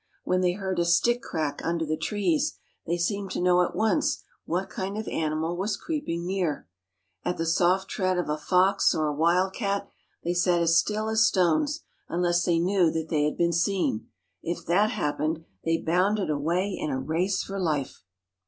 [0.23, 2.57] When they heard a stick crack under the trees
[2.87, 6.67] they seemed to know at once what kind of animal was creeping near.
[7.23, 9.87] At the soft tread of a fox or a wild cat
[10.23, 14.07] they sat as still as stones, unless they knew that they had been seen.
[14.41, 18.01] If that happened they bounded away in a race for life.